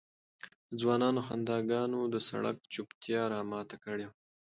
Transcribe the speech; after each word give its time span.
د 0.69 0.71
ځوانانو 0.81 1.19
خنداګانو 1.27 1.99
د 2.13 2.15
سړک 2.29 2.55
چوپتیا 2.73 3.21
را 3.33 3.41
ماته 3.51 3.75
کړې 3.83 4.05
وه. 4.09 4.15